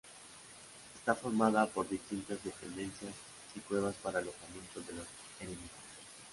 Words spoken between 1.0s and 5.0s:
formada por distintas dependencias y cuevas para alojamiento de